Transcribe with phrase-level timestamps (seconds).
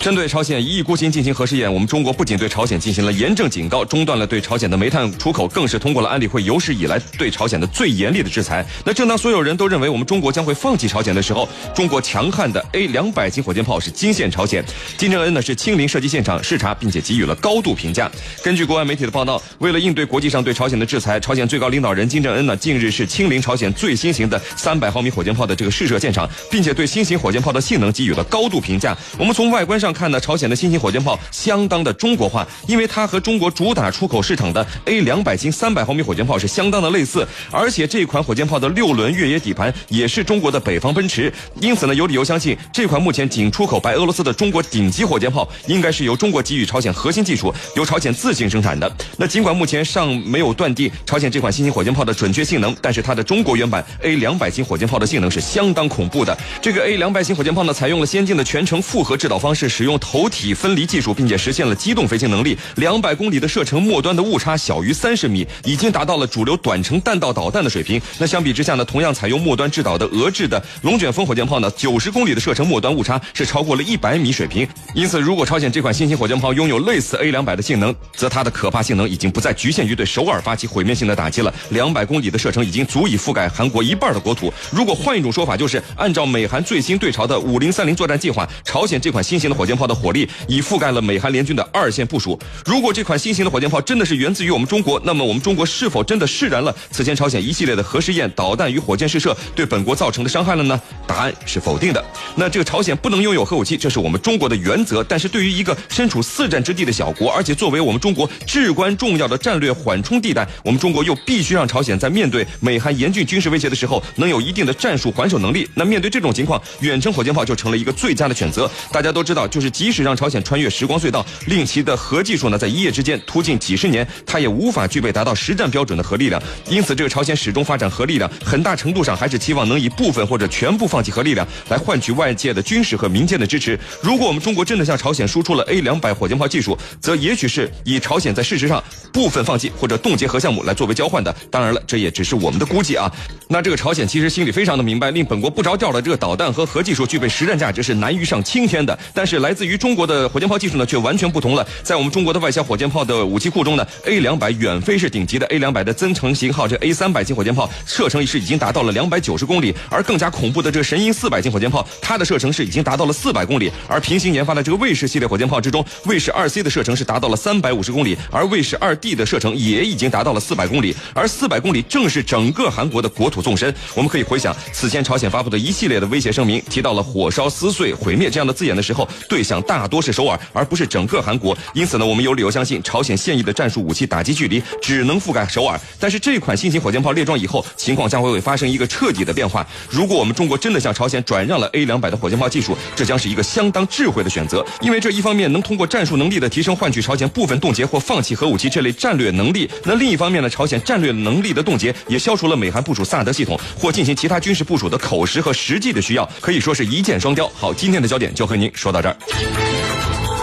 [0.00, 8.64] 针对朝鲜一意孤行进行核试验，我们中国不仅对朝鲜进行了严正警告，中断了对朝鲜的煤炭出口，更是通过了安理会有史以来对朝鲜的最严厉的制裁。
[8.84, 14.64] 那正当所有人都认为我们中国将会放弃朝鲜的时候，中国强悍的 A 两百型火箭炮是惊现朝鲜。
[14.96, 18.10] 金正恩呢是亲临射击现场视察，并且给予了高度评价。
[18.44, 28.96] 根据国外媒体的报道，为了应对国际上对朝鲜的制裁，朝鲜最高领导人金正恩呢近日是亲临朝鲜最新型的三百毫米火箭炮的这个试射现场，并且对新型火箭炮的性能给予了高度评价。
[29.18, 48.90] 我们从外观上看呢，朝鲜的新型火箭炮相当的中国化，因为它和中国主打出口市场的 A 两百型三百毫米火箭炮是相当的类似，而且这款火箭炮的六轮越野底盘也是中国的北方奔驰，因此呢，有理由相信这款目前仅出口白俄罗斯的中国顶级火箭炮，应该是由中国给予朝鲜核心技术，由朝鲜自行生产的。
[49.16, 56.36] 那尽管目前尚没有断定朝鲜这款新型火箭炮的准确性能，但是它的中国原版 A 两百型火箭炮的性能是相当恐怖的。
[56.60, 60.76] 这个 A 两百型火箭炮呢，采用了先进的全程复合制导方式，使用头体分。
[60.76, 62.54] 离技术，并且实现了机动飞行能力。
[62.74, 67.98] 两百公里的射程末端的误差小于三十米，已经达到了主流短程弹道导弹的水平。
[68.18, 74.68] 那相比之下呢，同样采用末端制导的俄制的龙卷风火箭炮呢，九十公里的射程末端误差是超过了一百米水平。
[74.94, 81.54] 因此，如果朝鲜这款新型火箭炮拥有类似 A 两百的性能，则它的可怕性能已经不再局限于对首尔发起毁灭性的打击了。
[81.70, 84.52] 两百公里的射程已经足以覆盖韩国一半的国土。
[84.70, 90.28] 如果换一种说法，就是按照美韩最新对朝的五零三零作战计划，朝鲜这款新型的火箭炮的火力。
[90.48, 92.38] 已覆盖了美韩联军的二线部署。
[92.64, 100.80] 如果这款新型的火箭炮真的是源自于我们中国，那么我们中国是否真的释然了此前朝鲜一系列的核试验、导弹与火箭试射对本国造成的伤害了呢？
[101.06, 102.04] 答案是否定的。
[102.34, 105.02] 那这个朝鲜不能拥有核武器，这是我们中国的原则。
[105.04, 115.68] 但是对于一个身处四战之地的小国，而且作为我们中国至关重要的战略缓冲地带，我们中国又必须让朝鲜在面对美韩严峻军事威胁的时候，能有一定的战术还手能力。
[115.74, 118.70] 那面对这种情况，远程火箭炮就成了一个最佳的选择。
[118.90, 126.42] 大家都知道，就是即使让朝鲜穿越时光隧道，令其的核技术呢在一夜之间突进几十年，它也无法具备达到实战标准的核力量。
[126.68, 133.78] 因此，这个朝鲜始终发展核力量，很大程度上还是期望能以部分或者全部放弃核力量，来换取外界的军事和民间的支持。
[134.02, 141.34] 如果我们中国真的向朝鲜输出了 A 两百火箭炮技术，则也许是以朝鲜在事实上部分放弃或者冻结核项目来作为交换的。
[141.50, 143.10] 当然了，这也只是我们的估计啊。
[143.48, 148.98] 那这个朝鲜其实心里非常的明白，令本国不着调的这个导弹和核技术具备实战价值是难于上青天的。
[149.14, 151.66] 但是来自于中国的火箭炮技术呢，却完全不同了。
[151.82, 155.46] 在我们中国的外销火箭炮的武器库中呢，A 两百远非是顶级的。
[155.46, 163.70] A 两百的增程型号这 A 三百型火箭炮射程是已经达到了两百九十公里，而更加恐怖的这个神鹰四百型火箭炮，它的射程是已经达到了四百公里。
[163.88, 170.94] 而平行研发的这个卫士系列火箭炮之中，卫士二 C 的射程是达到了三百五十公里，而卫士二 D 的射程也已经达到了四百公里。
[171.14, 173.72] 而四百公里正是整个韩国的国土纵深。
[173.94, 181.56] 我们可以回想此前朝鲜发布的一系列的威胁声明，提到了火烧、撕碎、毁灭这样的字眼的时候，对象大多是首尔，而不是整个韩国。
[181.74, 185.78] 因此呢，我们有理由相信，朝鲜现役的战术武器打击距离只能覆盖首尔。
[185.98, 189.66] 但是这款新型火箭炮列装以后，情况将会会发生一个彻底的变化。
[189.90, 199.68] 如果我们中国真的向朝鲜转让了 A 两百的火箭炮技术，这将是一个相当智慧的选择，因为这一方面能通过战术能力的提升换取朝鲜部分冻结或放弃核武器这类战略能力。
[199.84, 207.50] 那另一方面呢，朝鲜战略能力的冻结也消除了美韩部署萨德系统或进行其他军事部署的口实和实际的需要，可以说是一箭双雕。
[207.54, 209.75] 好，今天的焦点就和您说到这这儿。